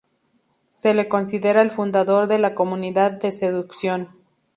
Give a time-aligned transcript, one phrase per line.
[0.71, 4.07] Se le considera el fundador de la comunidad de seducción.